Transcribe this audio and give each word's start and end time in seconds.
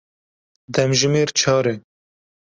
Demjimêr 0.73 1.29
çar 1.39 1.65
e. 1.73 1.75